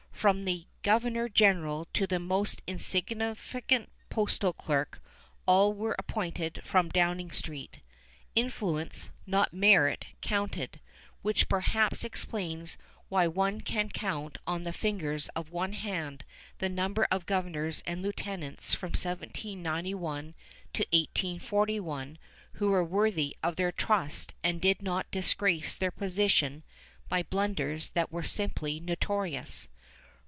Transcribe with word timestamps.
From 0.11 0.45
the 0.45 0.67
governor 0.83 1.27
general 1.27 1.87
to 1.93 2.05
the 2.05 2.19
most 2.19 2.61
insignificant 2.67 3.89
postal 4.11 4.53
clerk, 4.53 5.01
all 5.47 5.73
were 5.73 5.95
appointed 5.97 6.61
from 6.63 6.89
Downing 6.89 7.31
Street. 7.31 7.79
Influence, 8.35 9.09
not 9.25 9.51
merit, 9.51 10.05
counted, 10.21 10.79
which 11.23 11.49
perhaps 11.49 12.03
explains 12.03 12.77
why 13.09 13.25
one 13.25 13.61
can 13.61 13.89
count 13.89 14.37
on 14.45 14.61
the 14.61 14.71
fingers 14.71 15.27
of 15.29 15.49
one 15.49 15.73
hand 15.73 16.23
the 16.59 16.69
number 16.69 17.07
of 17.09 17.25
governors 17.25 17.81
and 17.87 18.03
lieutenants 18.03 18.75
from 18.75 18.89
1791 18.89 20.35
to 20.73 20.83
1841 20.91 22.19
who 22.53 22.69
were 22.69 22.83
worthy 22.85 23.35
of 23.41 23.55
their 23.55 23.71
trust 23.71 24.35
and 24.43 24.61
did 24.61 24.83
not 24.83 25.09
disgrace 25.09 25.75
their 25.75 25.89
position 25.89 26.61
by 27.09 27.23
blunders 27.23 27.89
that 27.95 28.11
were 28.11 28.21
simply 28.21 28.79
notorious. 28.79 29.67